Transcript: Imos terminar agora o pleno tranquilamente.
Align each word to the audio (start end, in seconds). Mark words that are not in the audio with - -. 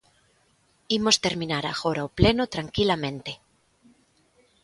Imos 0.97 1.17
terminar 1.25 1.63
agora 1.67 2.07
o 2.07 2.13
pleno 2.19 2.43
tranquilamente. 2.55 3.31